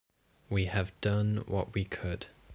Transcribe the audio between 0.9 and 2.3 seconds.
done what we could.